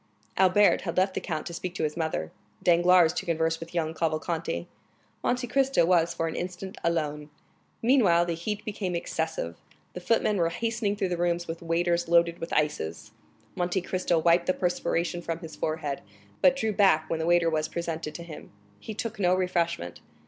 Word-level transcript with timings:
Albert 0.35 0.81
had 0.81 0.97
left 0.97 1.13
the 1.13 1.21
count 1.21 1.45
to 1.45 1.53
speak 1.53 1.75
to 1.75 1.83
his 1.83 1.95
mother, 1.95 2.31
Danglars 2.63 3.13
to 3.13 3.25
converse 3.27 3.59
with 3.59 3.75
young 3.75 3.93
Cavalcanti; 3.93 4.65
Monte 5.23 5.45
Cristo 5.45 5.85
was 5.85 6.11
for 6.11 6.27
an 6.27 6.35
instant 6.35 6.75
alone. 6.83 7.29
Meanwhile 7.83 8.25
the 8.25 8.33
heat 8.33 8.65
became 8.65 8.95
excessive. 8.95 9.57
The 9.93 9.99
footmen 9.99 10.37
were 10.37 10.49
hastening 10.49 10.95
through 10.95 11.09
the 11.09 11.17
rooms 11.17 11.47
with 11.47 11.61
waiters 11.61 12.07
loaded 12.07 12.39
with 12.39 12.51
ices. 12.53 13.11
Monte 13.55 13.81
Cristo 13.81 14.17
wiped 14.17 14.47
the 14.47 14.55
perspiration 14.55 15.21
from 15.21 15.37
his 15.41 15.55
forehead, 15.55 16.01
but 16.41 16.55
drew 16.55 16.73
back 16.73 17.07
when 17.07 17.19
the 17.19 17.27
waiter 17.27 17.51
was 17.51 17.67
presented 17.67 18.15
to 18.15 18.23
him; 18.23 18.51
he 18.79 18.95
took 18.95 19.19
no 19.19 19.35
refreshment. 19.35 19.99